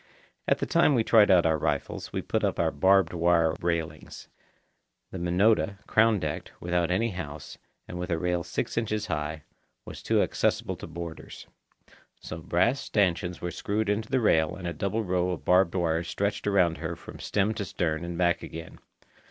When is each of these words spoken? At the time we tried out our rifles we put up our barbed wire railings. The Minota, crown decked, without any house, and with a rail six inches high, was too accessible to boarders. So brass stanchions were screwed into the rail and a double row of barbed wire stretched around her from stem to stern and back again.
At 0.47 0.57
the 0.57 0.65
time 0.65 0.95
we 0.95 1.03
tried 1.03 1.29
out 1.29 1.45
our 1.45 1.59
rifles 1.59 2.11
we 2.11 2.23
put 2.23 2.43
up 2.43 2.57
our 2.59 2.71
barbed 2.71 3.13
wire 3.13 3.53
railings. 3.61 4.29
The 5.11 5.19
Minota, 5.19 5.77
crown 5.85 6.17
decked, 6.17 6.51
without 6.59 6.89
any 6.89 7.11
house, 7.11 7.59
and 7.87 7.99
with 7.99 8.09
a 8.09 8.17
rail 8.17 8.43
six 8.43 8.79
inches 8.79 9.05
high, 9.05 9.43
was 9.85 10.01
too 10.01 10.23
accessible 10.23 10.75
to 10.77 10.87
boarders. 10.87 11.45
So 12.19 12.39
brass 12.39 12.79
stanchions 12.79 13.41
were 13.41 13.51
screwed 13.51 13.89
into 13.89 14.09
the 14.09 14.19
rail 14.19 14.55
and 14.55 14.67
a 14.67 14.73
double 14.73 15.03
row 15.03 15.29
of 15.29 15.45
barbed 15.45 15.75
wire 15.75 16.01
stretched 16.03 16.47
around 16.47 16.79
her 16.79 16.95
from 16.95 17.19
stem 17.19 17.53
to 17.53 17.63
stern 17.63 18.03
and 18.03 18.17
back 18.17 18.41
again. 18.41 18.79